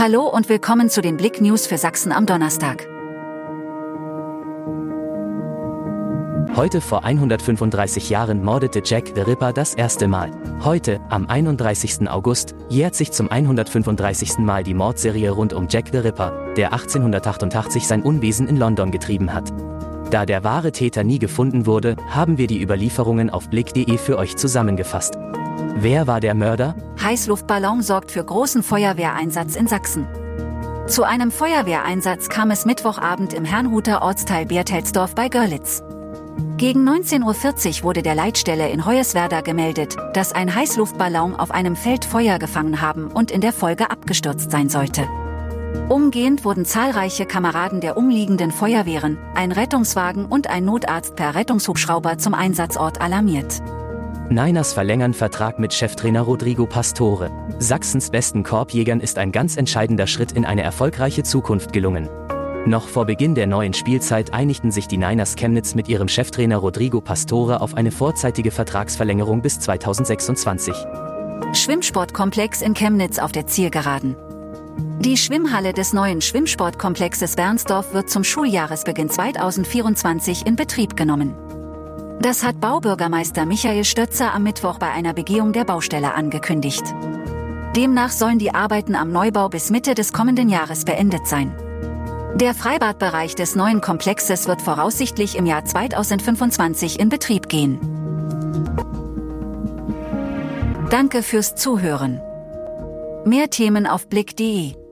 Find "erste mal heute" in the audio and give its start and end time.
9.74-11.00